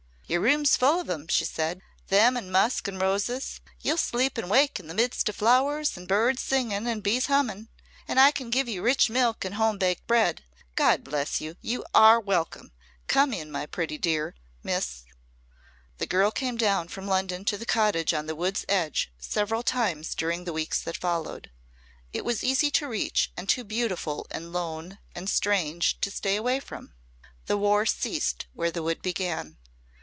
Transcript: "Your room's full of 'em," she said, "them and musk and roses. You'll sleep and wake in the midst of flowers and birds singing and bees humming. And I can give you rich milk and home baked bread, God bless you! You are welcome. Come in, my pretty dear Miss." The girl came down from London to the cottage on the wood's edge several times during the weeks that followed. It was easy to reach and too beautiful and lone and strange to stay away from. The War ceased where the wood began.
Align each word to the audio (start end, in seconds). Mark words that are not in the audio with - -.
"Your 0.27 0.39
room's 0.39 0.77
full 0.77 0.97
of 1.01 1.09
'em," 1.09 1.27
she 1.27 1.43
said, 1.43 1.81
"them 2.07 2.37
and 2.37 2.49
musk 2.49 2.87
and 2.87 3.01
roses. 3.01 3.59
You'll 3.81 3.97
sleep 3.97 4.37
and 4.37 4.49
wake 4.49 4.79
in 4.79 4.87
the 4.87 4.93
midst 4.93 5.27
of 5.27 5.35
flowers 5.35 5.97
and 5.97 6.07
birds 6.07 6.41
singing 6.41 6.87
and 6.87 7.03
bees 7.03 7.25
humming. 7.25 7.67
And 8.07 8.17
I 8.17 8.31
can 8.31 8.49
give 8.49 8.69
you 8.69 8.81
rich 8.81 9.09
milk 9.09 9.43
and 9.43 9.55
home 9.55 9.77
baked 9.77 10.07
bread, 10.07 10.45
God 10.77 11.03
bless 11.03 11.41
you! 11.41 11.57
You 11.59 11.83
are 11.93 12.17
welcome. 12.17 12.71
Come 13.07 13.33
in, 13.33 13.51
my 13.51 13.65
pretty 13.65 13.97
dear 13.97 14.33
Miss." 14.63 15.03
The 15.97 16.07
girl 16.07 16.31
came 16.31 16.55
down 16.55 16.87
from 16.87 17.07
London 17.07 17.43
to 17.43 17.57
the 17.57 17.65
cottage 17.65 18.13
on 18.13 18.25
the 18.25 18.33
wood's 18.33 18.63
edge 18.69 19.11
several 19.19 19.63
times 19.63 20.15
during 20.15 20.45
the 20.45 20.53
weeks 20.53 20.81
that 20.83 20.95
followed. 20.95 21.51
It 22.13 22.23
was 22.23 22.41
easy 22.41 22.71
to 22.71 22.87
reach 22.87 23.33
and 23.35 23.49
too 23.49 23.65
beautiful 23.65 24.27
and 24.31 24.53
lone 24.53 24.97
and 25.13 25.29
strange 25.29 25.99
to 25.99 26.09
stay 26.09 26.37
away 26.37 26.61
from. 26.61 26.93
The 27.47 27.57
War 27.57 27.85
ceased 27.85 28.45
where 28.53 28.71
the 28.71 28.81
wood 28.81 29.01
began. 29.01 29.57